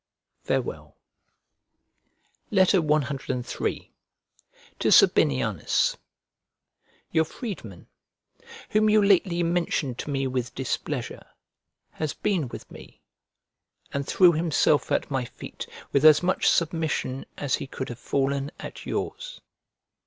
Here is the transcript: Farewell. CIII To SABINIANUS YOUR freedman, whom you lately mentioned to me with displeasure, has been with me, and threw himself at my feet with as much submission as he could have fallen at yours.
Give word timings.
Farewell. 0.41 0.97
CIII 2.51 3.91
To 4.79 4.91
SABINIANUS 4.91 5.97
YOUR 7.11 7.23
freedman, 7.25 7.85
whom 8.71 8.89
you 8.89 9.03
lately 9.05 9.43
mentioned 9.43 9.99
to 9.99 10.09
me 10.09 10.25
with 10.25 10.55
displeasure, 10.55 11.23
has 11.91 12.15
been 12.15 12.47
with 12.47 12.71
me, 12.71 13.03
and 13.93 14.07
threw 14.07 14.31
himself 14.31 14.91
at 14.91 15.11
my 15.11 15.23
feet 15.23 15.67
with 15.91 16.03
as 16.03 16.23
much 16.23 16.49
submission 16.49 17.27
as 17.37 17.53
he 17.57 17.67
could 17.67 17.89
have 17.89 17.99
fallen 17.99 18.49
at 18.59 18.87
yours. 18.87 19.39